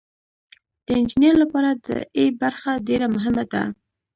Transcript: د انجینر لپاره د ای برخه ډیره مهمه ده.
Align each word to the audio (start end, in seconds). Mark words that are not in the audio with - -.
د 0.85 0.87
انجینر 0.97 1.33
لپاره 1.43 1.69
د 1.85 1.87
ای 2.17 2.25
برخه 2.41 2.71
ډیره 2.87 3.07
مهمه 3.15 3.43
ده. 3.51 3.63